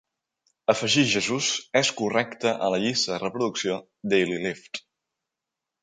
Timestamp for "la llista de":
2.77-3.23